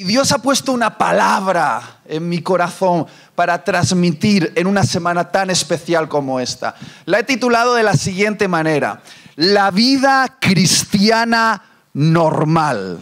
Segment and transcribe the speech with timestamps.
[0.00, 5.50] Y Dios ha puesto una palabra en mi corazón para transmitir en una semana tan
[5.50, 6.76] especial como esta.
[7.04, 9.02] La he titulado de la siguiente manera,
[9.34, 11.64] La vida cristiana
[11.94, 13.00] normal.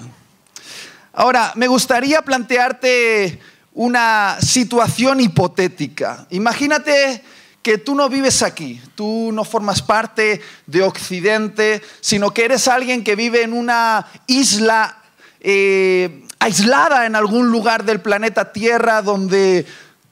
[1.12, 3.40] Ahora, me gustaría plantearte
[3.74, 6.26] una situación hipotética.
[6.30, 7.22] Imagínate
[7.60, 13.04] que tú no vives aquí, tú no formas parte de Occidente, sino que eres alguien
[13.04, 14.96] que vive en una isla
[15.40, 19.66] eh, aislada en algún lugar del planeta Tierra donde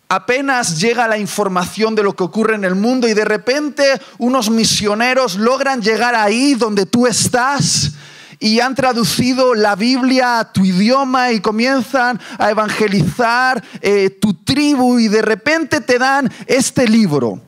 [0.09, 3.85] apenas llega la información de lo que ocurre en el mundo y de repente
[4.19, 7.93] unos misioneros logran llegar ahí donde tú estás
[8.39, 14.99] y han traducido la Biblia a tu idioma y comienzan a evangelizar eh, tu tribu
[14.99, 17.41] y de repente te dan este libro,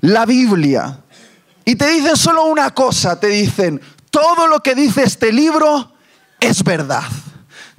[0.00, 0.98] la Biblia.
[1.64, 5.92] Y te dicen solo una cosa, te dicen, todo lo que dice este libro
[6.40, 7.04] es verdad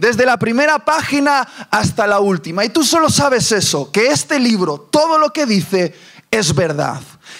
[0.03, 2.65] desde la primera página hasta la última.
[2.65, 5.95] Y tú solo sabes eso, que este libro, todo lo que dice,
[6.29, 6.99] es verdad.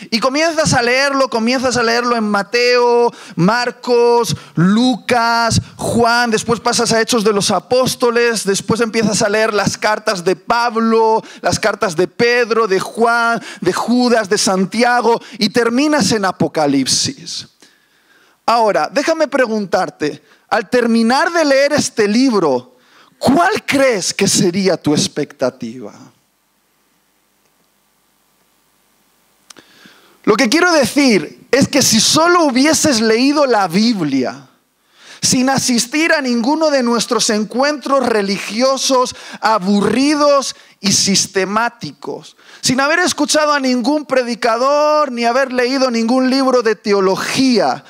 [0.10, 7.02] Y comienzas a leerlo, comienzas a leerlo en Mateo, Marcos, Lucas, Juan, después pasas a
[7.02, 12.08] Hechos de los Apóstoles, después empiezas a leer las cartas de Pablo, las cartas de
[12.08, 17.50] Pedro, de Juan, de Judas, de Santiago, y terminas en Apocalipsis.
[18.46, 20.22] Ahora, déjame preguntarte,
[20.54, 22.76] al terminar de leer este libro,
[23.18, 25.92] ¿cuál crees que sería tu expectativa?
[30.24, 34.48] Lo que quiero decir es que si solo hubieses leído la Biblia,
[35.24, 43.60] sin asistir a ninguno de nuestros encuentros religiosos aburridos y sistemáticos, sin haber escuchado a
[43.60, 47.84] ningún predicador ni haber leído ningún libro de teología,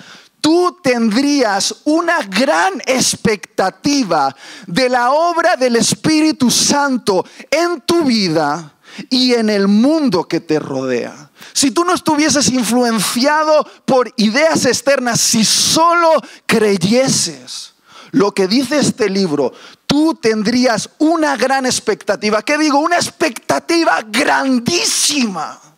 [0.43, 4.35] tú tendrías una gran expectativa
[4.67, 8.75] de la obra del Espíritu Santo en tu vida
[9.09, 11.31] y en el mundo que te rodea.
[11.53, 16.11] Si tú no estuvieses influenciado por ideas externas, si solo
[16.45, 17.75] creyeses
[18.11, 19.53] lo que dice este libro,
[19.87, 22.41] tú tendrías una gran expectativa.
[22.41, 22.79] ¿Qué digo?
[22.79, 25.72] Una expectativa grandísima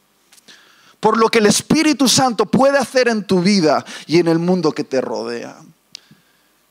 [1.06, 4.72] por lo que el Espíritu Santo puede hacer en tu vida y en el mundo
[4.72, 5.56] que te rodea.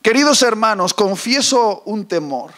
[0.03, 2.51] Queridos hermanos, confieso un temor.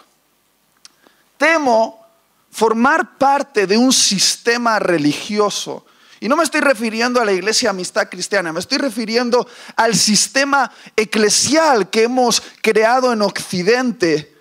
[1.36, 2.02] Temo
[2.50, 5.84] formar parte de un sistema religioso.
[6.18, 10.72] Y no me estoy refiriendo a la iglesia Amistad Cristiana, me estoy refiriendo al sistema
[10.96, 14.34] eclesial que hemos creado en Occidente,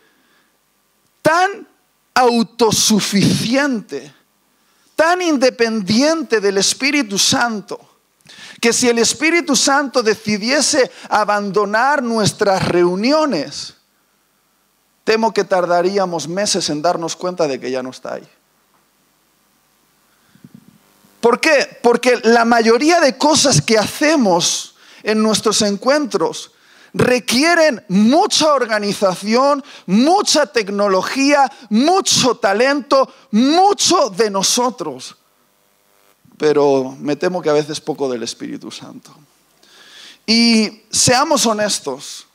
[1.21, 1.67] tan
[2.13, 4.14] autosuficiente
[4.95, 7.79] tan independiente del Espíritu Santo
[8.61, 13.75] que si el Espíritu Santo decidiese abandonar nuestras reuniones,
[15.03, 18.27] temo que tardaríamos meses en darnos cuenta de que ya no está ahí.
[21.19, 21.79] ¿Por qué?
[21.81, 26.51] Porque la mayoría de cosas que hacemos en nuestros encuentros
[26.95, 35.17] requieren mucha organización, mucha tecnología, mucho talento, mucho de nosotros.
[36.37, 39.13] Pero me temo que a veces poco del Espíritu Santo.
[40.25, 42.27] Y seamos honestos,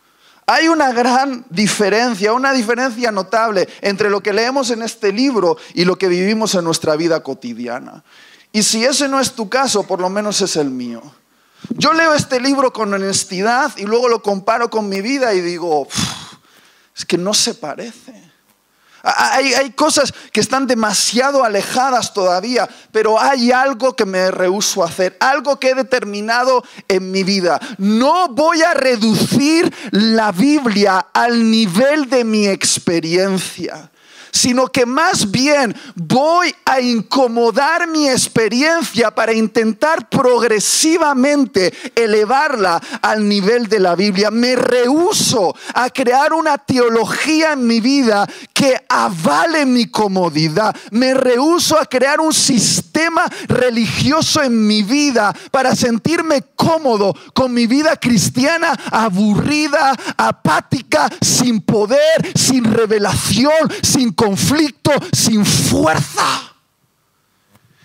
[0.46, 5.84] hay una gran diferencia, una diferencia notable entre lo que leemos en este libro y
[5.84, 8.04] lo que vivimos en nuestra vida cotidiana.
[8.52, 11.02] Y si ese no es tu caso, por lo menos es el mío.
[11.70, 15.86] Yo leo este libro con honestidad y luego lo comparo con mi vida y digo,
[16.96, 18.30] es que no se parece.
[19.02, 25.16] Hay, cosas que están demasiado alejadas todavía, pero hay algo que me rehuso a hacer,
[25.20, 27.58] algo que he determinado en mi vida.
[27.78, 33.90] No voy a reducir la Biblia al nivel de mi experiencia
[34.32, 43.68] sino que más bien voy a incomodar mi experiencia para intentar progresivamente elevarla al nivel
[43.68, 44.30] de la Biblia.
[44.30, 48.26] Me rehuso a crear una teología en mi vida
[48.60, 50.76] que avale mi comodidad.
[50.90, 57.66] Me rehuso a crear un sistema religioso en mi vida para sentirme cómodo con mi
[57.66, 61.98] vida cristiana aburrida, apática, sin poder,
[62.34, 66.52] sin revelación, sin conflicto, sin fuerza.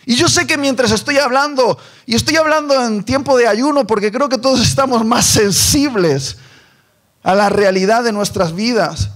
[0.06, 4.12] Y yo sé que mientras estoy hablando, y estoy hablando en tiempo de ayuno, porque
[4.12, 6.36] creo que todos estamos más sensibles
[7.24, 9.12] a la realidad de nuestras vidas,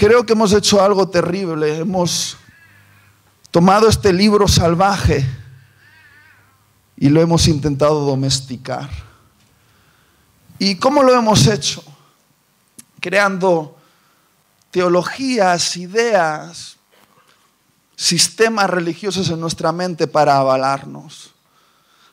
[0.00, 1.76] creo que hemos hecho algo terrible.
[1.76, 2.38] Hemos
[3.50, 5.28] tomado este libro salvaje
[6.96, 8.88] y lo hemos intentado domesticar.
[10.58, 11.84] ¿Y cómo lo hemos hecho?
[12.98, 13.76] Creando
[14.70, 16.78] teologías, ideas,
[17.94, 21.34] sistemas religiosos en nuestra mente para avalarnos,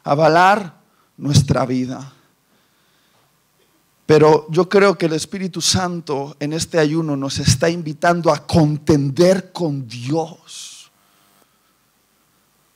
[0.03, 0.73] avalar
[1.15, 2.11] nuestra vida.
[4.07, 9.51] Pero yo creo que el Espíritu Santo en este ayuno nos está invitando a contender
[9.51, 10.89] con Dios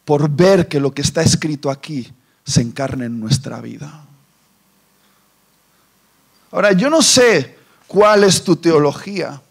[0.04, 2.12] por ver que lo que está escrito aquí
[2.44, 4.06] se encarna en nuestra vida.
[6.52, 7.58] Ahora, yo no sé
[7.88, 9.42] cuál es tu teología.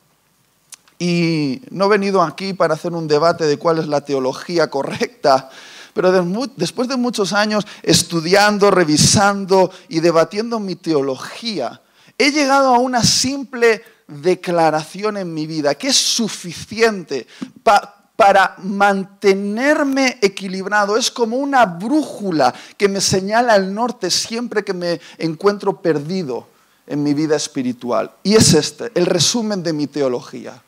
[0.99, 5.49] Y no he venido aquí para hacer un debate de cuál es la teología correcta,
[5.95, 6.13] pero
[6.57, 11.81] después de muchos años estudiando, revisando y debatiendo mi teología,
[12.19, 17.27] he llegado a una simple declaración en mi vida que es suficiente
[17.63, 20.97] para mantenerme equilibrado.
[20.97, 26.47] Es como una brújula que me señala al norte siempre que me encuentro perdido
[26.87, 28.11] en mi vida espiritual.
[28.23, 30.61] Y es este, el resumen de mi teología.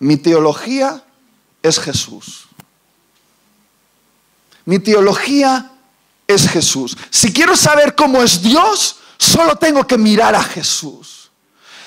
[0.00, 1.02] Mi teología
[1.62, 2.48] es Jesús.
[4.70, 5.68] Mi teología
[6.28, 6.96] es Jesús.
[7.10, 11.32] Si quiero saber cómo es Dios, solo tengo que mirar a Jesús.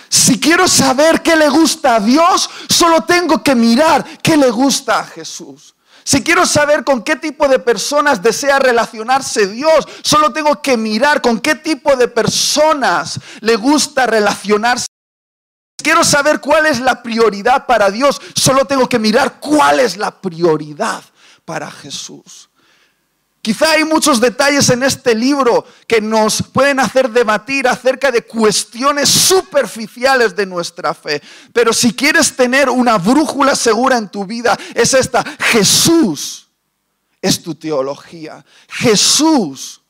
[0.09, 4.99] Si quiero saber qué le gusta a Dios, solo tengo que mirar qué le gusta
[4.99, 5.75] a Jesús.
[6.03, 11.21] Si quiero saber con qué tipo de personas desea relacionarse Dios, solo tengo que mirar
[11.21, 14.87] con qué tipo de personas le gusta relacionarse
[15.77, 20.11] quiero saber cuál es la prioridad para Dios, solo tengo que mirar cuál es la
[20.19, 21.01] prioridad
[21.45, 22.49] para Jesús.
[23.43, 29.09] Quizá hay muchos detalles en este libro que nos pueden hacer debatir acerca de cuestiones
[29.09, 31.21] superficiales de nuestra fe.
[31.51, 35.25] Pero si quieres tener una brújula segura en tu vida, es esta.
[35.39, 36.47] Jesús
[37.21, 38.45] es tu teología.
[38.69, 39.81] Jesús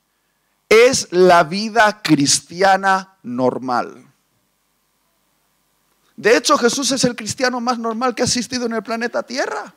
[0.68, 4.04] es la vida cristiana normal.
[6.16, 9.76] De hecho, Jesús es el cristiano más normal que ha existido en el planeta Tierra.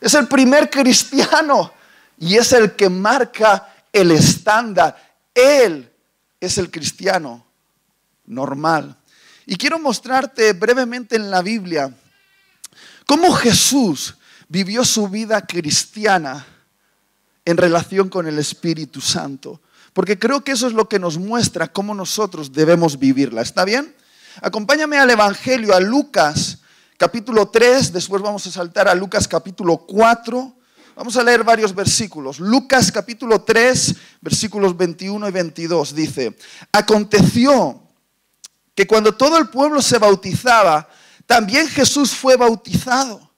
[0.00, 1.72] Es el primer cristiano
[2.18, 4.96] y es el que marca el estándar.
[5.34, 5.90] Él
[6.40, 7.44] es el cristiano
[8.26, 8.96] normal.
[9.46, 11.94] Y quiero mostrarte brevemente en la Biblia
[13.06, 14.16] cómo Jesús
[14.48, 16.46] vivió su vida cristiana
[17.44, 19.60] en relación con el Espíritu Santo.
[19.92, 23.40] Porque creo que eso es lo que nos muestra cómo nosotros debemos vivirla.
[23.40, 23.94] ¿Está bien?
[24.42, 26.58] Acompáñame al Evangelio, a Lucas
[26.98, 30.54] capítulo 3, después vamos a saltar a Lucas capítulo 4.
[30.96, 32.40] Vamos a leer varios versículos.
[32.40, 36.34] Lucas capítulo 3, versículos 21 y 22 dice,
[36.72, 37.82] aconteció
[38.74, 40.88] que cuando todo el pueblo se bautizaba,
[41.26, 43.30] también Jesús fue bautizado.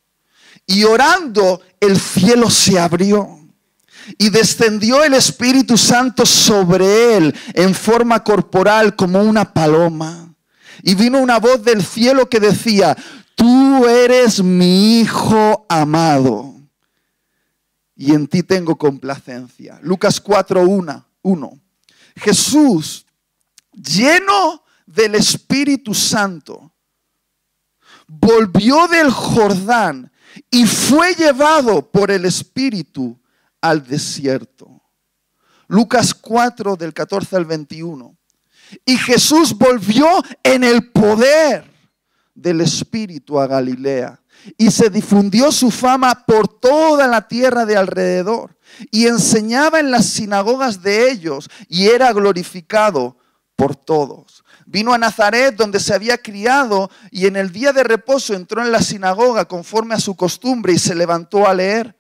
[0.67, 3.41] Y orando, el cielo se abrió.
[4.19, 10.33] Y descendió el Espíritu Santo sobre él en forma corporal como una paloma
[10.85, 12.97] y vino una voz del cielo que decía,
[13.35, 16.58] tú eres mi Hijo amado
[17.99, 19.81] y en ti tengo complacencia.
[19.83, 20.63] Lucas 4,
[21.23, 21.61] 1.
[22.15, 23.05] Jesús,
[23.73, 26.73] lleno del Espíritu Santo,
[28.07, 30.13] volvió del Jordán
[30.49, 33.21] y fue llevado por el Espíritu
[33.61, 34.81] al desierto.
[35.67, 38.17] Lucas 4 del 14 al 21.
[38.85, 40.07] Y Jesús volvió
[40.45, 41.69] en el poder
[42.33, 44.21] del Espíritu a Galilea.
[44.57, 48.57] Y se difundió su fama por toda la tierra de alrededor.
[48.91, 53.17] Y enseñaba en las sinagogas de ellos y era glorificado
[53.57, 54.45] por todos.
[54.67, 58.71] Vino a Nazaret donde se había criado y en el día de reposo entró en
[58.71, 61.97] la sinagoga conforme a su costumbre y se levantó a leer.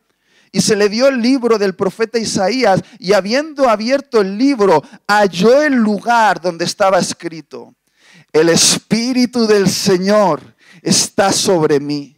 [0.52, 5.62] Y se le dio el libro del profeta Isaías y habiendo abierto el libro, halló
[5.62, 7.75] el lugar donde estaba escrito,
[8.33, 12.17] el Espíritu del Señor está sobre mí.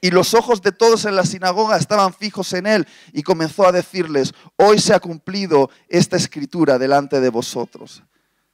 [0.00, 3.72] Y los ojos de todos en la sinagoga estaban fijos en él y comenzó a
[3.72, 8.02] decirles, hoy se ha cumplido esta escritura delante de vosotros.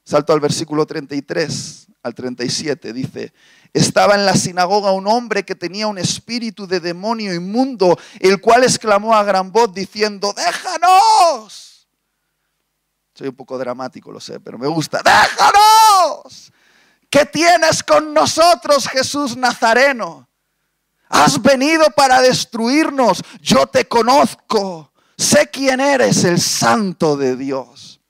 [0.03, 3.33] Salto al versículo 33 al 37, dice,
[3.73, 8.63] estaba en la sinagoga un hombre que tenía un espíritu de demonio inmundo, el cual
[8.63, 11.87] exclamó a gran voz diciendo, déjanos.
[13.15, 15.01] Soy un poco dramático, lo sé, pero me gusta.
[15.03, 16.51] Déjanos.
[17.09, 20.24] ¿Qué tienes con nosotros, Jesús Nazareno?
[21.15, 23.23] Has venido para destruirnos.
[23.41, 28.01] Yo te conozco sé quién eres, el santo de Dios.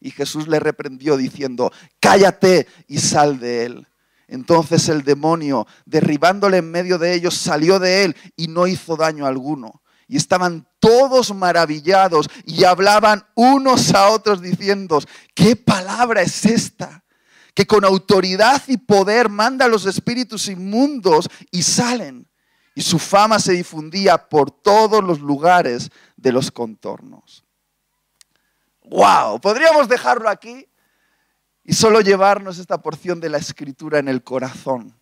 [0.00, 3.86] Y Jesús le reprendió diciendo, cállate y sal de él.
[4.28, 9.26] Entonces el demonio, derribándole en medio de ellos, salió de él y no hizo daño
[9.26, 9.82] alguno.
[10.08, 15.00] Y estaban todos maravillados y hablaban unos a otros diciendo,
[15.34, 17.01] ¿qué palabra es esta?
[17.54, 22.26] Que con autoridad y poder manda a los espíritus inmundos y salen.
[22.74, 27.44] Y su fama se difundía por todos los lugares de los contornos.
[28.84, 29.40] ¡Wow!
[29.40, 30.66] Podríamos dejarlo aquí
[31.64, 34.94] y solo llevarnos esta porción de la escritura en el corazón.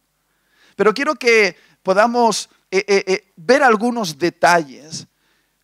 [0.76, 5.06] Pero quiero que podamos eh, eh, eh, ver algunos detalles,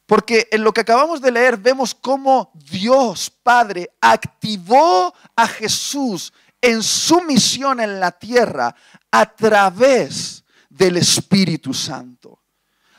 [0.06, 6.32] porque en lo que acabamos de leer vemos cómo Dios Padre activó a Jesús
[6.66, 8.74] en su misión en la tierra
[9.12, 12.42] a través del Espíritu Santo.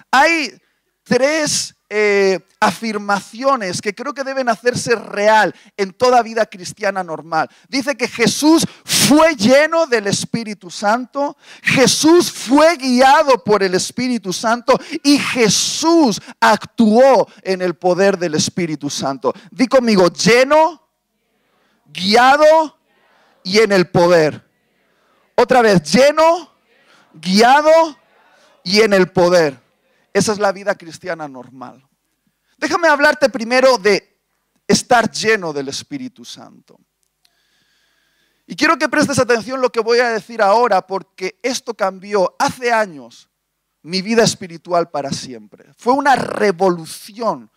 [0.09, 0.57] Hay
[1.03, 7.50] tres eh, afirmaciones que creo que deben hacerse real en toda vida cristiana normal.
[7.67, 14.79] Dice que Jesús fue lleno del Espíritu Santo, Jesús fue guiado por el Espíritu Santo
[15.03, 19.33] y Jesús actuó en el poder del Espíritu Santo.
[19.51, 20.81] Di conmigo, lleno,
[21.86, 22.76] guiado
[23.47, 24.45] y en el poder.
[25.35, 26.51] Otra vez, lleno,
[27.13, 27.71] guiado
[28.61, 29.57] y en el poder.
[30.11, 31.87] Esa es la vida cristiana normal.
[32.57, 34.19] Déjame hablarte primero de
[34.67, 36.77] estar lleno del Espíritu Santo.
[38.45, 42.73] Y quiero que prestes atención lo que voy a decir ahora porque esto cambió hace
[42.73, 43.29] años
[43.81, 45.71] mi vida espiritual para siempre.
[45.77, 47.49] Fue una revolución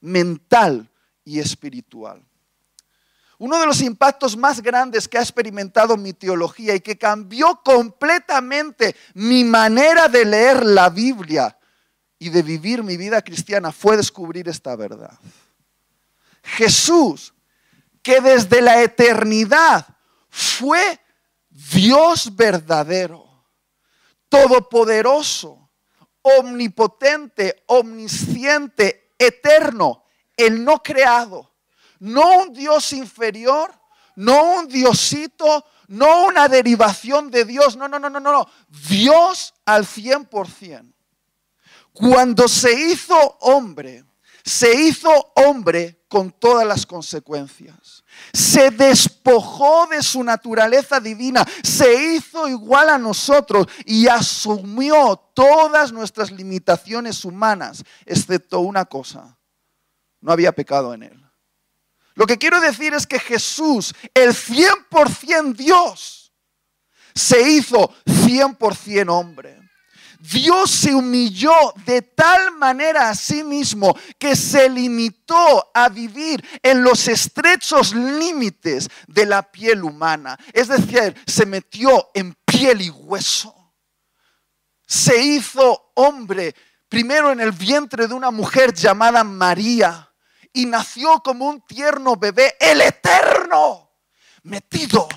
[0.00, 0.90] mental
[1.24, 2.22] y espiritual.
[3.38, 8.94] Uno de los impactos más grandes que ha experimentado mi teología y que cambió completamente
[9.14, 11.58] mi manera de leer la Biblia
[12.18, 15.18] y de vivir mi vida cristiana fue descubrir esta verdad.
[16.42, 17.34] Jesús,
[18.02, 19.86] que desde la eternidad
[20.28, 21.00] fue
[21.48, 23.46] Dios verdadero,
[24.28, 25.70] todopoderoso,
[26.22, 30.04] omnipotente, omnisciente, eterno,
[30.36, 31.53] el no creado,
[32.00, 33.72] no un Dios inferior,
[34.16, 38.48] no un Diosito, no una derivación de Dios, no, no, no, no, no,
[38.88, 40.92] Dios al 100%.
[41.92, 44.04] Cuando se hizo hombre,
[44.44, 48.04] se hizo hombre con todas las consecuencias.
[48.32, 56.30] Se despojó de su naturaleza divina, se hizo igual a nosotros y asumió todas nuestras
[56.30, 59.36] limitaciones humanas, excepto una cosa,
[60.20, 61.23] no había pecado en él.
[62.14, 66.32] Lo que quiero decir es que Jesús, el 100% Dios,
[67.14, 69.60] se hizo 100% hombre.
[70.18, 71.52] Dios se humilló
[71.84, 78.88] de tal manera a sí mismo que se limitó a vivir en los estrechos límites
[79.06, 80.38] de la piel humana.
[80.52, 83.54] Es decir, se metió en piel y hueso.
[84.86, 86.54] Se hizo hombre
[86.88, 90.13] primero en el vientre de una mujer llamada María
[90.54, 93.90] y nació como un tierno bebé, el eterno,
[94.44, 95.08] metido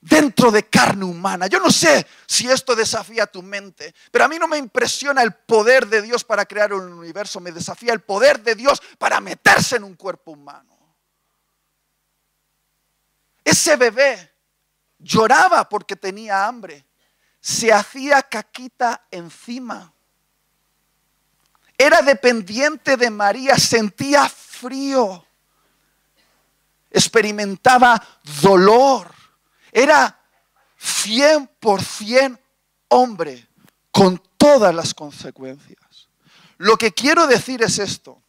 [0.00, 1.46] dentro de carne humana.
[1.46, 5.34] Yo no sé si esto desafía tu mente, pero a mí no me impresiona el
[5.34, 9.76] poder de Dios para crear un universo, me desafía el poder de Dios para meterse
[9.76, 10.76] en un cuerpo humano.
[13.44, 14.32] Ese bebé
[14.98, 16.86] lloraba porque tenía hambre,
[17.40, 19.92] se hacía caquita encima.
[21.82, 25.24] Era dependiente de María, sentía frío,
[26.90, 29.10] experimentaba dolor
[29.72, 30.20] era
[30.78, 32.38] 100%
[32.88, 33.48] hombre
[33.90, 36.10] con todas las consecuencias.
[36.58, 38.22] Lo que quiero decir es esto.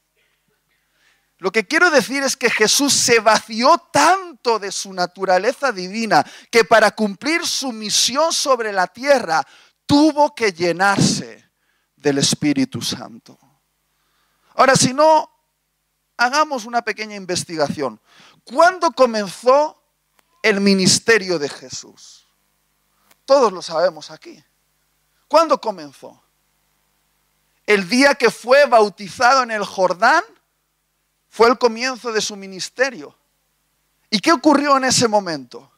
[1.39, 6.63] Lo que quiero decir es que Jesús se vació tanto de su naturaleza divina que
[6.63, 9.45] para cumplir su misión sobre la tierra
[9.85, 11.50] tuvo que llenarse
[12.01, 13.37] del Espíritu Santo.
[14.55, 15.29] Ahora, si no,
[16.17, 17.99] hagamos una pequeña investigación.
[18.43, 19.81] ¿Cuándo comenzó
[20.41, 22.25] el ministerio de Jesús.
[23.25, 24.43] Todos lo sabemos aquí.
[25.27, 26.21] ¿Cuándo comenzó?
[27.65, 30.23] El día que fue bautizado en el Jordán
[31.29, 33.15] fue el comienzo de su ministerio.
[34.09, 35.71] ¿Y qué ocurrió en ese momento?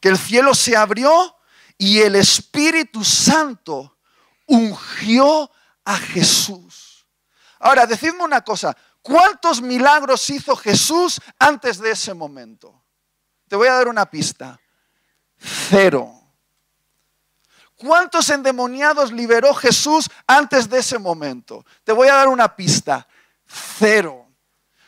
[0.00, 1.36] Que el cielo se abrió
[1.76, 3.96] y el Espíritu Santo
[4.50, 5.50] ungió
[5.84, 7.06] a Jesús.
[7.60, 12.82] Ahora, decidme una cosa, ¿cuántos milagros hizo Jesús antes de ese momento?
[13.48, 14.60] Te voy a dar una pista.
[15.38, 16.14] Cero.
[17.76, 21.64] ¿Cuántos endemoniados liberó Jesús antes de ese momento?
[21.84, 23.06] Te voy a dar una pista.
[23.46, 24.26] Cero.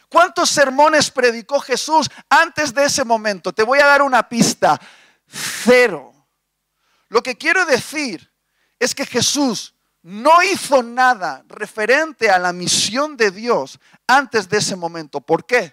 [0.08, 3.52] ¿Cuántos sermones predicó Jesús antes de ese momento?
[3.52, 4.78] Te voy a dar una pista.
[5.26, 6.12] Cero.
[7.08, 8.31] Lo que quiero decir
[8.82, 14.74] es que Jesús no hizo nada referente a la misión de Dios antes de ese
[14.74, 15.20] momento.
[15.20, 15.72] ¿Por qué?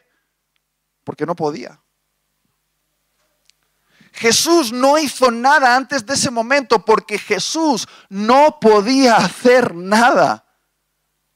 [1.04, 1.82] Porque no podía.
[4.12, 10.46] Jesús no hizo nada antes de ese momento porque Jesús no podía hacer nada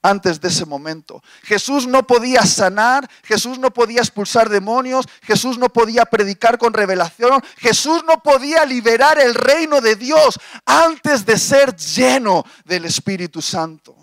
[0.03, 1.23] antes de ese momento.
[1.43, 7.41] Jesús no podía sanar, Jesús no podía expulsar demonios, Jesús no podía predicar con revelación,
[7.57, 13.95] Jesús no podía liberar el reino de Dios antes de ser lleno del Espíritu Santo.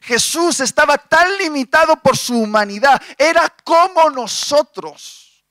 [0.00, 5.44] Jesús estaba tan limitado por su humanidad, era como nosotros.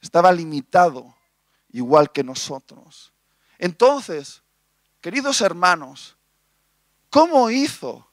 [0.00, 1.14] Estaba limitado
[1.70, 3.12] igual que nosotros.
[3.58, 4.42] Entonces,
[5.00, 6.16] queridos hermanos,
[7.08, 8.07] ¿cómo hizo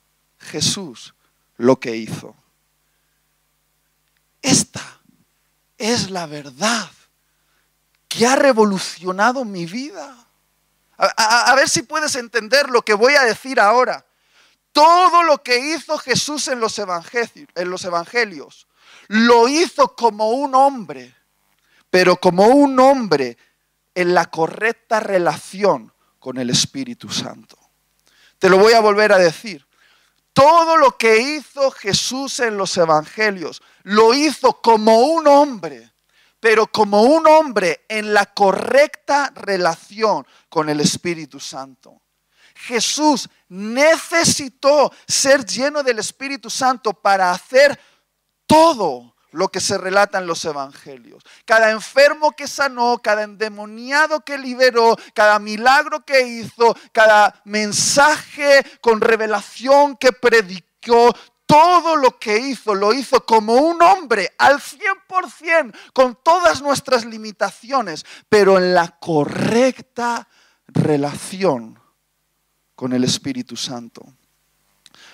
[0.45, 1.13] Jesús
[1.57, 2.35] lo que hizo.
[4.41, 5.01] Esta
[5.77, 6.89] es la verdad
[8.07, 10.15] que ha revolucionado mi vida.
[10.97, 14.05] A, ver si puedes entender lo que voy a decir ahora.
[14.71, 18.67] Todo lo que hizo Jesús en los, evangelios,
[19.07, 21.13] lo hizo como un hombre,
[21.89, 23.37] pero como un hombre
[23.93, 27.57] en la correcta relación con el Espíritu Santo.
[28.39, 29.64] Te lo voy a volver a decir.
[30.35, 35.93] Todo lo que hizo Jesús en los evangelios lo hizo como un hombre,
[36.41, 42.01] pero como un hombre en la correcta relación con el Espíritu Santo.
[42.53, 47.79] Jesús necesitó ser lleno del Espíritu Santo para hacer
[48.45, 51.23] todo lo que se relata en los evangelios.
[51.45, 59.01] Cada enfermo que sanó, cada endemoniado que liberó, cada milagro que hizo, cada mensaje con
[59.01, 61.13] revelación que predicó,
[61.45, 68.05] todo lo que hizo lo hizo como un hombre al 100%, con todas nuestras limitaciones,
[68.29, 70.27] pero en la correcta
[70.67, 71.79] relación
[72.73, 74.01] con el Espíritu Santo.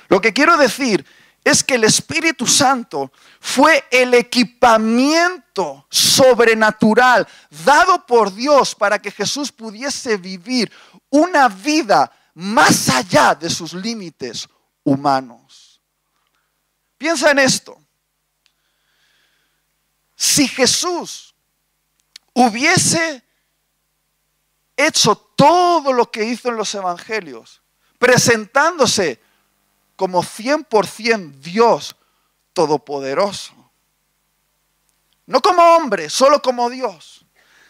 [0.07, 1.05] Lo que quiero decir
[1.43, 7.27] es que el Espíritu Santo fue el equipamiento sobrenatural
[7.65, 10.71] dado por Dios para que Jesús pudiese vivir
[11.09, 14.47] una vida más allá de sus límites
[14.83, 15.81] humanos.
[16.97, 17.77] Piensa en esto.
[20.15, 21.33] Si Jesús
[22.33, 23.23] hubiese
[24.77, 27.61] hecho todo lo que hizo en los evangelios,
[27.97, 29.19] presentándose
[30.01, 31.95] como 100% Dios
[32.53, 33.53] todopoderoso.
[35.27, 37.23] No como hombre, solo como Dios.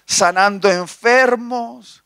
[0.05, 2.05] Sanando enfermos,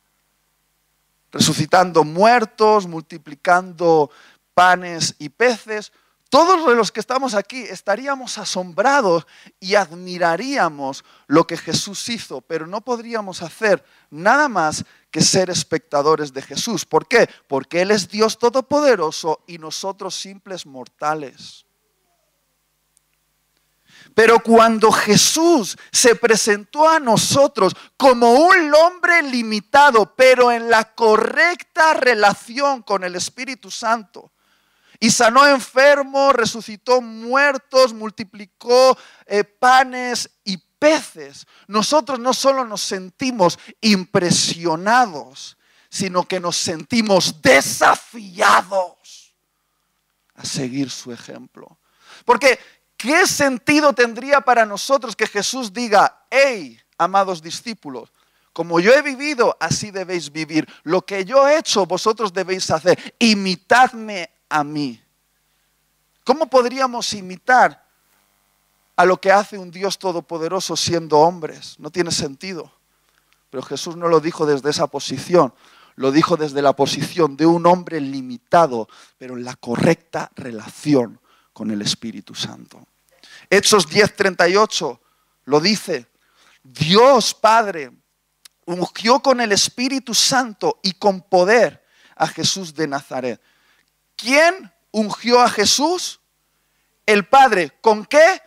[1.32, 4.10] resucitando muertos, multiplicando
[4.56, 5.92] panes y peces.
[6.32, 9.28] Todos los que estamos aquí estaríamos asombrados
[9.60, 14.86] y admiraríamos lo que Jesús hizo, pero no podríamos hacer nada más
[15.16, 16.84] que ser espectadores de Jesús.
[16.84, 17.30] ¿Por qué?
[17.48, 21.66] Porque Él es Dios todopoderoso y nosotros simples mortales.
[24.14, 31.94] Pero cuando Jesús se presentó a nosotros como un hombre limitado, pero en la correcta
[31.94, 34.34] relación con el Espíritu Santo,
[35.00, 38.98] y sanó enfermos, resucitó muertos, multiplicó
[39.28, 45.58] eh, panes y veces nosotros no solo nos sentimos impresionados,
[45.90, 49.34] sino que nos sentimos desafiados
[50.36, 51.80] a seguir su ejemplo.
[52.26, 52.60] Porque,
[52.98, 58.12] ¿qué sentido tendría para nosotros que Jesús diga, hey, amados discípulos,
[58.54, 60.66] como yo he vivido, así debéis vivir.
[60.84, 63.16] Lo que yo he hecho, vosotros debéis hacer.
[63.20, 65.02] Imitadme a mí.
[66.24, 67.85] ¿Cómo podríamos imitar
[68.96, 71.76] a lo que hace un Dios todopoderoso siendo hombres.
[71.80, 72.72] No tiene sentido.
[73.50, 75.54] Pero Jesús no lo dijo desde esa posición,
[75.96, 81.20] lo dijo desde la posición de un hombre limitado, pero en la correcta relación
[81.54, 82.86] con el Espíritu Santo.
[83.50, 85.00] Hechos 10:38
[85.46, 86.08] lo dice,
[86.64, 87.92] Dios Padre
[88.66, 93.42] ungió con el Espíritu Santo y con poder a Jesús de Nazaret.
[94.16, 96.20] ¿Quién ungió a Jesús?
[97.06, 97.72] El Padre.
[97.82, 98.42] ¿Con qué?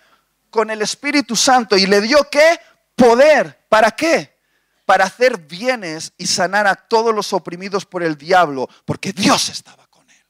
[0.50, 2.58] Con el Espíritu Santo y le dio qué?
[2.94, 3.66] Poder.
[3.68, 4.36] ¿Para qué?
[4.84, 9.86] Para hacer bienes y sanar a todos los oprimidos por el diablo, porque Dios estaba
[9.88, 10.24] con él.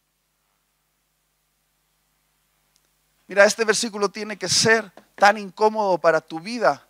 [3.28, 6.88] Mira, este versículo tiene que ser tan incómodo para tu vida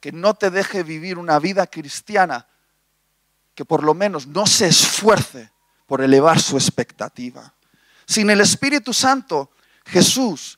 [0.00, 2.46] que no te deje vivir una vida cristiana
[3.54, 5.50] que por lo menos no se esfuerce
[5.86, 7.52] por elevar su expectativa.
[8.06, 9.50] Sin el Espíritu Santo,
[9.84, 10.57] Jesús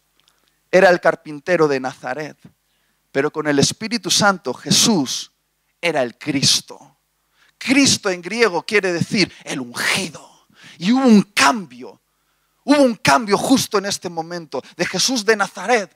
[0.71, 2.39] era el carpintero de Nazaret,
[3.11, 5.33] pero con el Espíritu Santo Jesús
[5.81, 6.99] era el Cristo.
[7.59, 10.29] Cristo en griego quiere decir el ungido.
[10.79, 12.01] Y hubo un cambio,
[12.65, 15.95] hubo un cambio justo en este momento de Jesús de Nazaret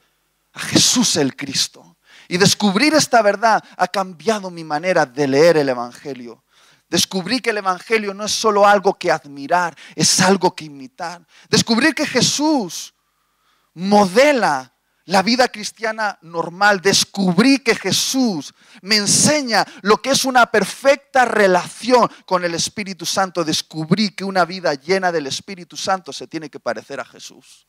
[0.52, 1.96] a Jesús el Cristo.
[2.28, 6.44] Y descubrir esta verdad ha cambiado mi manera de leer el Evangelio.
[6.88, 11.26] Descubrí que el Evangelio no es solo algo que admirar, es algo que imitar.
[11.48, 12.94] Descubrir que Jesús
[13.74, 14.74] modela
[15.06, 16.80] la vida cristiana normal.
[16.80, 23.44] Descubrí que Jesús me enseña lo que es una perfecta relación con el Espíritu Santo.
[23.44, 27.66] Descubrí que una vida llena del Espíritu Santo se tiene que parecer a Jesús.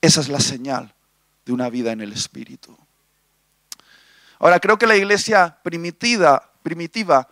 [0.00, 0.94] Esa es la señal
[1.44, 2.76] de una vida en el Espíritu.
[4.40, 7.28] Ahora, creo que la iglesia primitiva, primitiva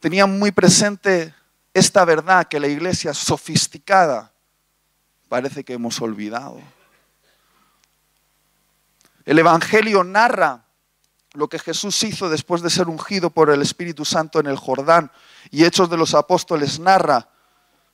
[0.00, 1.34] tenía muy presente
[1.72, 4.29] esta verdad que la iglesia sofisticada
[5.30, 6.60] parece que hemos olvidado.
[9.24, 10.64] El Evangelio narra
[11.34, 15.12] lo que Jesús hizo después de ser ungido por el Espíritu Santo en el Jordán
[15.52, 17.28] y Hechos de los Apóstoles narra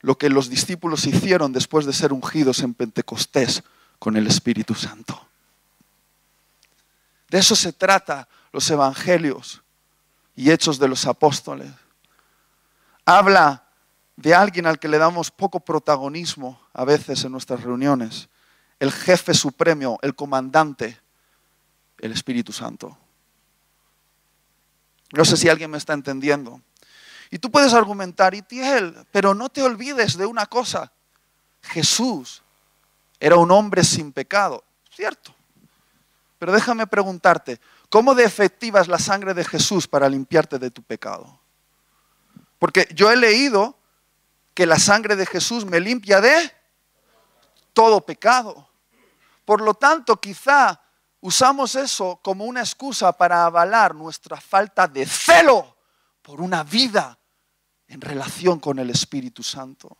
[0.01, 3.63] lo que los discípulos hicieron después de ser ungidos en Pentecostés
[3.99, 5.29] con el Espíritu Santo.
[7.29, 9.61] De eso se trata los evangelios
[10.35, 11.71] y hechos de los apóstoles.
[13.05, 13.66] Habla
[14.17, 18.29] de alguien al que le damos poco protagonismo a veces en nuestras reuniones,
[18.81, 20.99] el jefe supremo, el comandante,
[21.99, 22.97] el Espíritu Santo.
[25.13, 26.61] No sé si alguien me está entendiendo.
[27.31, 30.93] Y tú puedes argumentar, Itiel, pero no te olvides de una cosa.
[31.63, 32.43] Jesús
[33.19, 35.35] era un hombre sin pecado, cierto.
[36.39, 40.83] Pero déjame preguntarte, ¿cómo de efectiva es la sangre de Jesús para limpiarte de tu
[40.83, 41.41] pecado?
[42.59, 43.76] Porque yo he leído
[44.57, 46.51] que la sangre de Jesús me limpia de
[47.75, 48.67] todo pecado.
[49.45, 50.81] Por lo tanto, quizá
[51.21, 55.77] usamos eso como una excusa para avalar nuestra falta de celo
[56.23, 57.19] por una vida
[57.87, 59.99] en relación con el Espíritu Santo.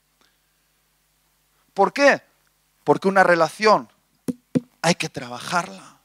[1.75, 2.23] ¿Por qué?
[2.83, 3.87] Porque una relación
[4.81, 5.96] hay que trabajarla.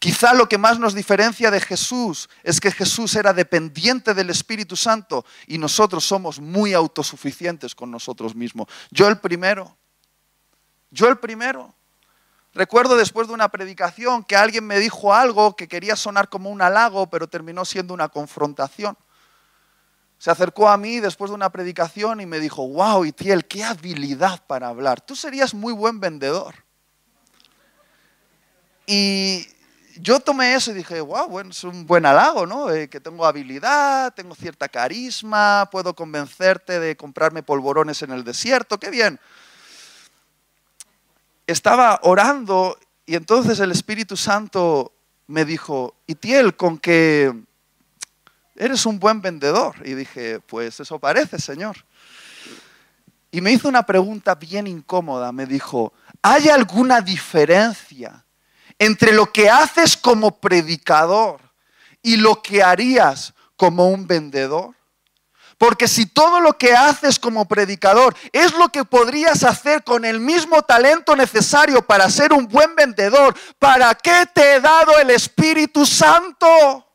[0.00, 4.74] Quizá lo que más nos diferencia de Jesús es que Jesús era dependiente del Espíritu
[4.74, 8.66] Santo y nosotros somos muy autosuficientes con nosotros mismos.
[8.90, 9.76] Yo el primero.
[10.90, 11.72] Yo el primero.
[12.54, 16.62] Recuerdo después de una predicación que alguien me dijo algo que quería sonar como un
[16.62, 18.96] halago, pero terminó siendo una confrontación
[20.20, 24.44] se acercó a mí después de una predicación y me dijo, wow, Itiel, qué habilidad
[24.46, 25.00] para hablar.
[25.00, 26.56] Tú serías muy buen vendedor.
[28.86, 29.46] Y
[29.96, 32.70] yo tomé eso y dije, wow, bueno, es un buen halago, ¿no?
[32.70, 38.78] Eh, que tengo habilidad, tengo cierta carisma, puedo convencerte de comprarme polvorones en el desierto,
[38.78, 39.18] qué bien.
[41.46, 44.92] Estaba orando y entonces el Espíritu Santo
[45.26, 47.32] me dijo, Itiel, con que
[48.56, 49.74] eres un buen vendedor.
[49.84, 51.76] Y dije, pues eso parece, Señor.
[53.30, 55.32] Y me hizo una pregunta bien incómoda.
[55.32, 58.24] Me dijo, ¿hay alguna diferencia
[58.80, 61.40] entre lo que haces como predicador
[62.02, 64.74] y lo que harías como un vendedor?
[65.58, 70.18] Porque si todo lo que haces como predicador es lo que podrías hacer con el
[70.18, 75.84] mismo talento necesario para ser un buen vendedor, ¿para qué te he dado el Espíritu
[75.84, 76.89] Santo?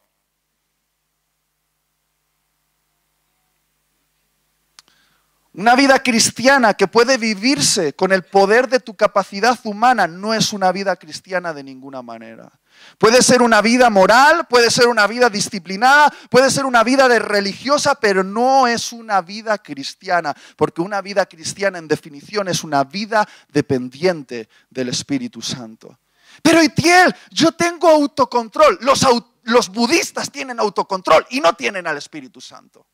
[5.58, 10.52] Una vida cristiana que puede vivirse con el poder de tu capacidad humana no es
[10.52, 12.52] una vida cristiana de ninguna manera.
[12.98, 17.20] Puede ser una vida moral, puede ser una vida disciplinada, puede ser una vida de
[17.20, 22.84] religiosa, pero no es una vida cristiana, porque una vida cristiana en definición es una
[22.84, 26.00] vida dependiente del Espíritu Santo.
[26.44, 28.78] Pero Itiel, yo tengo autocontrol.
[28.82, 29.08] Los,
[29.44, 32.86] los budistas tienen autocontrol y no tienen al Espíritu Santo.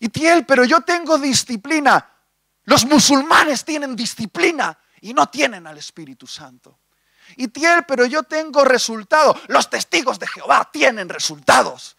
[0.00, 2.08] Y Tiel, pero yo tengo disciplina.
[2.64, 6.78] Los musulmanes tienen disciplina y no tienen al Espíritu Santo.
[7.36, 9.40] Y Tiel, pero yo tengo resultados.
[9.48, 11.96] Los testigos de Jehová tienen resultados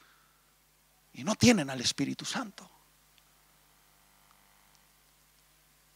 [1.13, 2.69] y no tienen al Espíritu Santo.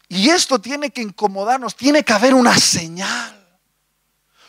[0.09, 3.39] Y esto tiene que incomodarnos, tiene que haber una señal.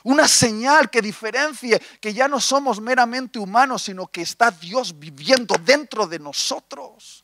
[0.02, 5.54] Una señal que diferencie que ya no somos meramente humanos, sino que está Dios viviendo
[5.64, 7.23] dentro de nosotros.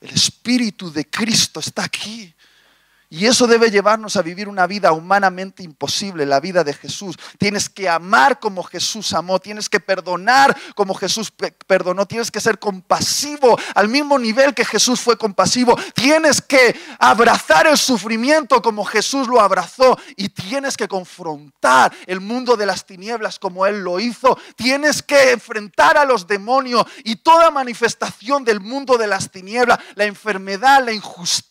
[0.00, 2.32] El Espíritu de Cristo está aquí.
[3.10, 7.16] Y eso debe llevarnos a vivir una vida humanamente imposible, la vida de Jesús.
[7.38, 11.32] Tienes que amar como Jesús amó, tienes que perdonar como Jesús
[11.66, 17.66] perdonó, tienes que ser compasivo al mismo nivel que Jesús fue compasivo, tienes que abrazar
[17.66, 23.38] el sufrimiento como Jesús lo abrazó y tienes que confrontar el mundo de las tinieblas
[23.38, 28.98] como Él lo hizo, tienes que enfrentar a los demonios y toda manifestación del mundo
[28.98, 31.47] de las tinieblas, la enfermedad, la injusticia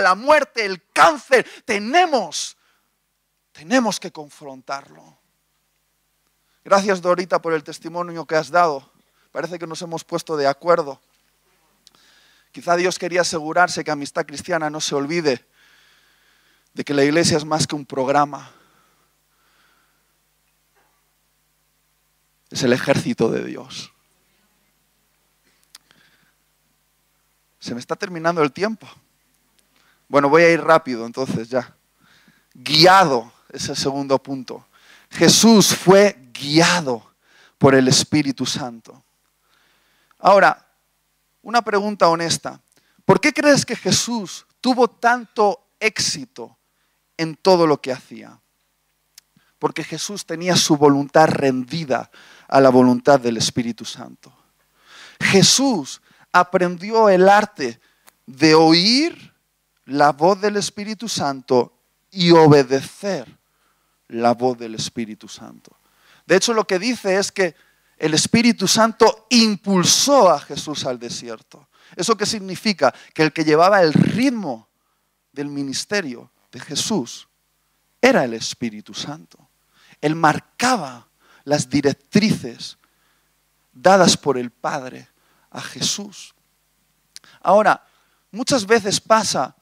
[0.00, 1.46] la muerte, el cáncer.
[1.64, 2.56] Tenemos,
[3.52, 5.18] tenemos que confrontarlo.
[6.64, 8.90] Gracias Dorita por el testimonio que has dado.
[9.32, 11.00] Parece que nos hemos puesto de acuerdo.
[12.52, 15.46] Quizá Dios quería asegurarse que Amistad Cristiana no se olvide
[16.74, 18.52] de que la iglesia es más que un programa.
[22.50, 23.92] Es el ejército de Dios.
[27.60, 28.88] Se me está terminando el tiempo.
[30.10, 31.72] Bueno, voy a ir rápido entonces ya.
[32.52, 34.66] Guiado es el segundo punto.
[35.08, 37.12] Jesús fue guiado
[37.58, 39.04] por el Espíritu Santo.
[40.18, 40.66] Ahora,
[41.42, 42.60] una pregunta honesta.
[43.04, 46.58] ¿Por qué crees que Jesús tuvo tanto éxito
[47.16, 48.36] en todo lo que hacía?
[49.60, 52.10] Porque Jesús tenía su voluntad rendida
[52.48, 54.32] a la voluntad del Espíritu Santo.
[55.20, 57.80] Jesús aprendió el arte
[58.26, 59.29] de oír
[59.90, 61.72] la voz del Espíritu Santo
[62.12, 63.26] y obedecer
[64.08, 65.76] la voz del Espíritu Santo.
[66.26, 67.56] De hecho, lo que dice es que
[67.98, 71.68] el Espíritu Santo impulsó a Jesús al desierto.
[71.96, 72.94] ¿Eso qué significa?
[73.12, 74.68] Que el que llevaba el ritmo
[75.32, 77.28] del ministerio de Jesús
[78.00, 79.48] era el Espíritu Santo.
[80.00, 81.08] Él marcaba
[81.42, 82.78] las directrices
[83.72, 85.08] dadas por el Padre
[85.50, 86.32] a Jesús.
[87.42, 87.84] Ahora,
[88.30, 89.56] muchas veces pasa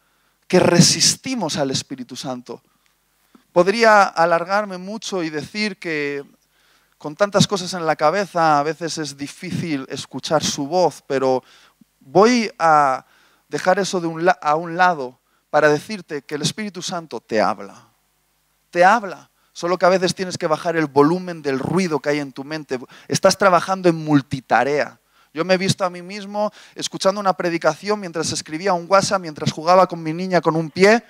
[0.49, 2.63] que resistimos al Espíritu Santo.
[3.53, 6.25] Podría alargarme mucho y decir que
[6.97, 11.45] con tantas cosas en la cabeza a veces es difícil escuchar su voz, pero
[12.01, 13.07] voy a
[13.49, 14.03] dejar eso
[14.41, 17.89] a un lado para decirte que el Espíritu Santo te habla.
[18.71, 19.31] Te habla.
[19.53, 22.45] Solo que a veces tienes que bajar el volumen del ruido que hay en tu
[22.45, 22.79] mente.
[23.09, 25.01] Estás trabajando en multitarea.
[25.39, 29.53] Yo me he visto a mí mismo escuchando una predicación mientras escribía un WhatsApp, mientras
[29.53, 31.05] jugaba con mi niña con un pie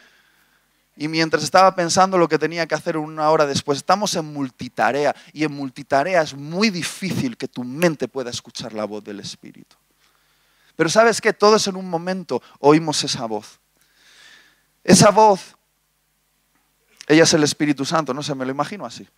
[0.98, 3.78] y mientras estaba pensando lo que tenía que hacer una hora después.
[3.78, 8.84] Estamos en multitarea y en multitarea es muy difícil que tu mente pueda escuchar la
[8.84, 9.76] voz del Espíritu.
[10.76, 13.58] Pero sabes que todos en un momento oímos esa voz.
[14.84, 15.56] Esa voz,
[17.06, 19.08] ella es el Espíritu Santo, no se me lo imagino así,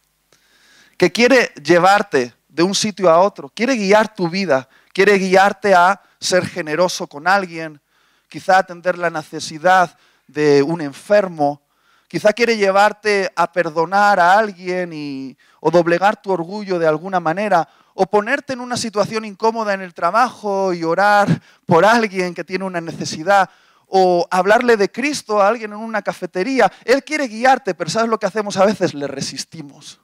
[0.97, 4.69] que quiere llevarte de un sitio a otro, quiere guiar tu vida,
[5.01, 7.81] quiere guiarte a ser generoso con alguien,
[8.29, 11.63] quizá atender la necesidad de un enfermo,
[12.07, 18.05] quizá quiere llevarte a perdonar a alguien o doblegar tu orgullo de alguna manera, o
[18.05, 21.29] ponerte en una situación incómoda en el trabajo y orar
[21.65, 23.49] por alguien que tiene una necesidad,
[23.87, 26.71] o hablarle de Cristo a alguien en una cafetería.
[26.85, 28.93] Él quiere guiarte, pero ¿sabes lo que hacemos a veces?
[28.93, 29.99] Le resistimos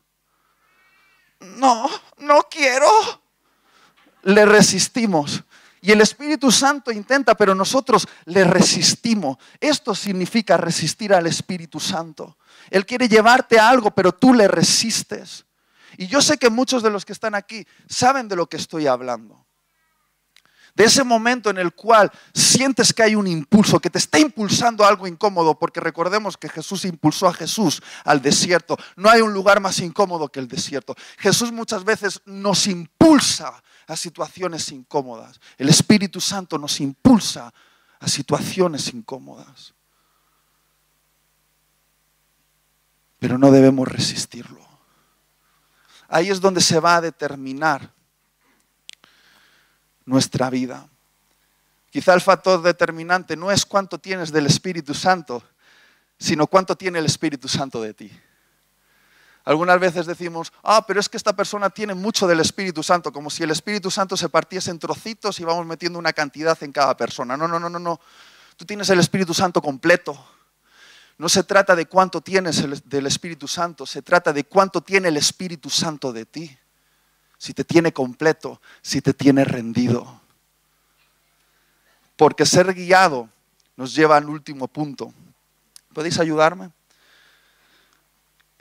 [1.40, 3.25] no, no quiero.
[4.26, 5.42] Le resistimos.
[5.80, 9.38] Y el Espíritu Santo intenta, pero nosotros le resistimos.
[9.60, 12.36] Esto significa resistir al Espíritu Santo.
[12.70, 15.46] Él quiere llevarte a algo, pero tú le resistes.
[15.96, 18.86] Y yo sé que muchos de los que están aquí saben de lo que estoy
[18.86, 19.45] hablando
[20.76, 24.84] de ese momento en el cual sientes que hay un impulso, que te está impulsando
[24.84, 28.76] algo incómodo, porque recordemos que Jesús impulsó a Jesús al desierto.
[28.94, 30.94] No hay un lugar más incómodo que el desierto.
[31.16, 35.40] Jesús muchas veces nos impulsa a situaciones incómodas.
[35.56, 37.54] El Espíritu Santo nos impulsa
[37.98, 39.72] a situaciones incómodas.
[43.18, 44.60] Pero no debemos resistirlo.
[46.06, 47.95] Ahí es donde se va a determinar
[50.06, 50.88] nuestra vida.
[51.90, 55.42] Quizá el factor determinante no es cuánto tienes del Espíritu Santo,
[56.18, 58.10] sino cuánto tiene el Espíritu Santo de ti.
[59.44, 63.30] Algunas veces decimos, ah, pero es que esta persona tiene mucho del Espíritu Santo, como
[63.30, 66.96] si el Espíritu Santo se partiese en trocitos y vamos metiendo una cantidad en cada
[66.96, 67.36] persona.
[67.36, 68.00] No, no, no, no, no.
[68.56, 70.18] Tú tienes el Espíritu Santo completo.
[71.18, 75.16] No se trata de cuánto tienes del Espíritu Santo, se trata de cuánto tiene el
[75.16, 76.58] Espíritu Santo de ti
[77.38, 80.20] si te tiene completo, si te tiene rendido.
[82.16, 83.28] Porque ser guiado
[83.76, 85.12] nos lleva al último punto.
[85.92, 86.70] ¿Podéis ayudarme?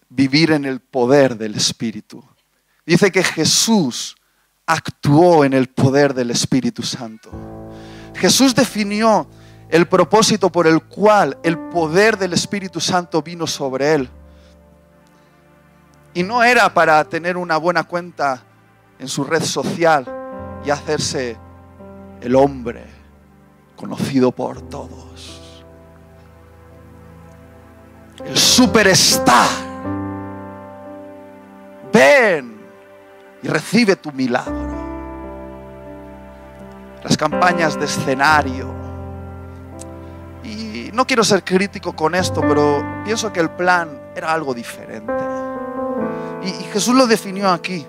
[0.09, 2.23] Vivir en el poder del Espíritu.
[2.85, 4.15] Dice que Jesús
[4.65, 7.31] actuó en el poder del Espíritu Santo.
[8.15, 9.27] Jesús definió
[9.69, 14.09] el propósito por el cual el poder del Espíritu Santo vino sobre él.
[16.13, 18.43] Y no era para tener una buena cuenta
[18.99, 20.05] en su red social
[20.65, 21.37] y hacerse
[22.21, 22.85] el hombre
[23.75, 25.63] conocido por todos.
[28.23, 29.47] El superstar.
[31.91, 32.59] Ven
[33.41, 34.75] y recibe tu milagro.
[37.03, 38.73] Las campañas de escenario.
[40.43, 45.13] Y no quiero ser crítico con esto, pero pienso que el plan era algo diferente.
[46.43, 47.85] Y, Jesús lo definió aquí.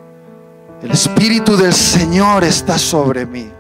[0.83, 3.51] El Espíritu del Señor está sobre mí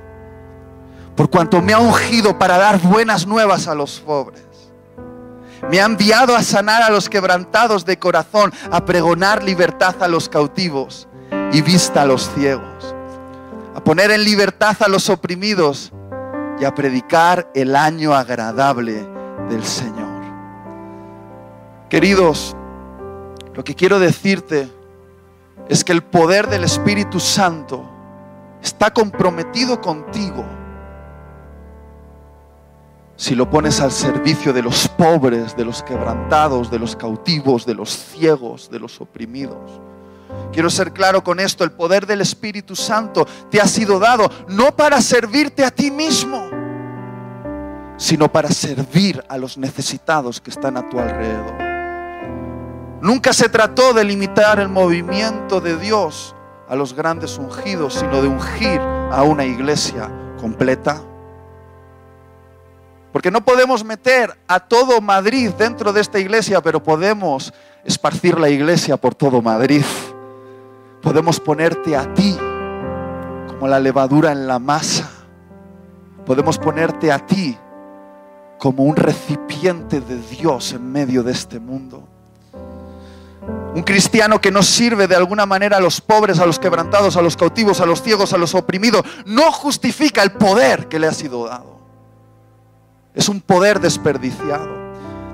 [1.17, 4.45] por cuanto me ha ungido para dar buenas nuevas a los pobres.
[5.71, 10.29] Me ha enviado a sanar a los quebrantados de corazón, a pregonar libertad a los
[10.29, 11.09] cautivos
[11.53, 12.95] y vista a los ciegos,
[13.75, 15.91] a poner en libertad a los oprimidos
[16.61, 19.09] y a predicar el año agradable
[19.49, 20.07] del Señor.
[21.89, 22.55] Queridos,
[23.55, 24.71] lo que quiero decirte
[25.69, 27.85] es que el poder del Espíritu Santo
[28.63, 30.45] está comprometido contigo
[33.17, 37.75] si lo pones al servicio de los pobres, de los quebrantados, de los cautivos, de
[37.75, 39.81] los ciegos, de los oprimidos.
[40.53, 44.77] Quiero ser claro con esto, el poder del Espíritu Santo te ha sido dado no
[44.77, 46.51] para servirte a ti mismo,
[47.97, 51.66] sino para servir a los necesitados que están a tu alrededor.
[53.07, 56.35] Nunca se trató de limitar el movimiento de Dios
[56.69, 61.01] a los grandes ungidos, sino de ungir a una iglesia completa
[63.17, 67.51] porque no podemos meter a todo Madrid dentro de esta iglesia, pero podemos
[67.83, 69.83] esparcir la iglesia por todo Madrid.
[71.01, 72.37] Podemos ponerte a ti
[73.49, 75.09] como la levadura en la masa.
[76.27, 77.57] Podemos ponerte a ti
[78.59, 82.07] como un recipiente de Dios en medio de este mundo.
[83.77, 87.21] Un cristiano que no sirve de alguna manera a los pobres, a los quebrantados, a
[87.21, 91.13] los cautivos, a los ciegos, a los oprimidos, no justifica el poder que le ha
[91.13, 91.79] sido dado.
[93.15, 94.67] Es un poder desperdiciado.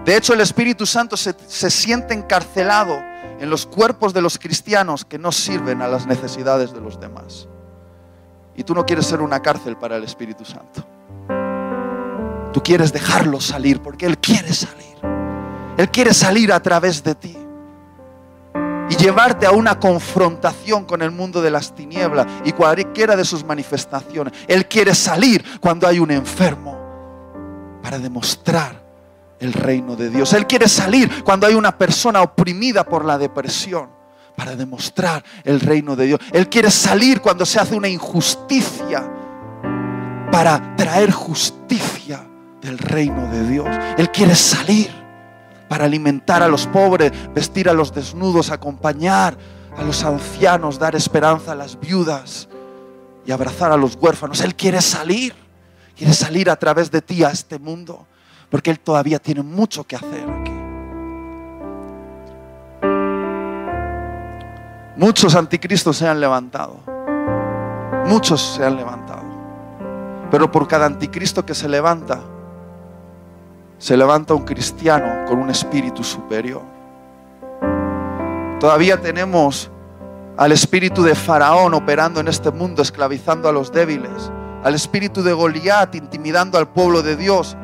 [0.04, 1.34] De hecho, el Espíritu Santo se,
[1.70, 2.98] siente encarcelado
[3.38, 7.46] en los cuerpos de los cristianos que no sirven a las necesidades de los demás.
[8.56, 10.84] Y tú no quieres ser una cárcel para el Espíritu Santo.
[12.52, 14.96] Tú quieres dejarlo salir porque Él quiere salir.
[15.76, 17.41] Él quiere salir a través de ti
[18.92, 23.42] y llevarte a una confrontación con el mundo de las tinieblas y cualquiera de sus
[23.42, 24.34] manifestaciones.
[24.46, 26.78] Él quiere salir cuando hay un enfermo
[27.82, 28.82] para demostrar
[29.40, 30.34] el reino de Dios.
[30.34, 33.88] Él quiere salir cuando hay una persona oprimida por la depresión
[34.36, 36.20] para demostrar el reino de Dios.
[36.30, 39.10] Él quiere salir cuando se hace una injusticia
[40.30, 42.26] para traer justicia
[42.60, 43.68] del reino de Dios.
[43.96, 45.01] Él quiere salir
[45.72, 49.38] para alimentar a los pobres, vestir a los desnudos, acompañar
[49.74, 52.46] a los ancianos, dar esperanza a las viudas
[53.24, 54.42] y abrazar a los huérfanos.
[54.42, 55.34] Él quiere salir
[55.96, 58.06] quiere salir a través de ti a este mundo,
[58.50, 60.52] porque Él todavía tiene mucho que hacer aquí.
[64.94, 66.80] Muchos anticristos se han levantado,
[68.04, 69.24] muchos se han levantado,
[70.30, 72.20] pero por cada anticristo que se levanta,
[73.82, 76.62] se levanta un cristiano con un espíritu superior.
[78.60, 79.72] Todavía tenemos
[80.36, 84.30] al espíritu de Faraón operando en este mundo, esclavizando a los débiles
[84.62, 87.56] al espíritu de Goliat intimidando al pueblo de Dios,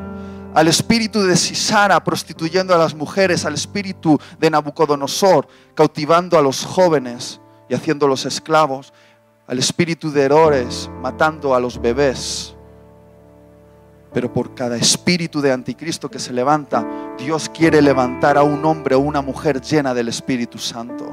[0.54, 6.64] al espíritu de Sisara prostituyendo a las mujeres, al espíritu de Nabucodonosor cautivando a los
[6.64, 8.92] jóvenes y haciéndolos esclavos,
[9.46, 12.58] al espíritu de Herodes matando a los bebés.
[14.12, 16.87] Pero por cada espíritu de anticristo que se levanta,
[17.18, 21.12] Dios quiere levantar a un hombre o una mujer llena del Espíritu Santo.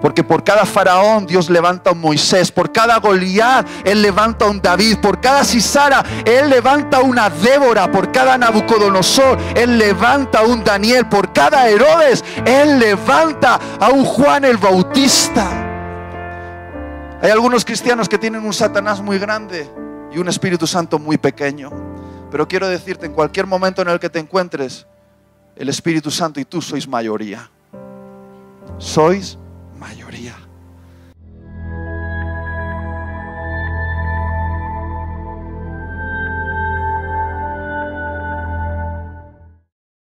[0.00, 4.50] Porque por cada faraón Dios levanta a un Moisés, por cada Goliat Él levanta a
[4.50, 10.40] un David, por cada Cisara Él levanta a una Débora, por cada Nabucodonosor Él levanta
[10.40, 15.48] a un Daniel, por cada Herodes Él levanta a un Juan el Bautista.
[17.22, 19.70] Hay algunos cristianos que tienen un Satanás muy grande
[20.12, 21.91] y un Espíritu Santo muy pequeño.
[22.32, 24.86] Pero quiero decirte, en cualquier momento en el que te encuentres,
[25.54, 27.50] el Espíritu Santo y tú sois mayoría.
[28.78, 29.36] Sois
[29.78, 30.34] mayoría.